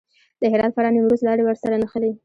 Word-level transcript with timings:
د 0.41 0.43
هرات، 0.51 0.71
فراه، 0.75 0.93
نیمروز 0.95 1.21
لارې 1.27 1.43
ورسره 1.45 1.75
نښلي. 1.81 2.11